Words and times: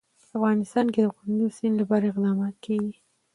په 0.19 0.25
افغانستان 0.37 0.85
کې 0.93 0.99
د 1.01 1.07
کندز 1.19 1.51
سیند 1.57 1.75
لپاره 1.81 2.05
اقدامات 2.07 2.55
کېږي. 2.65 2.93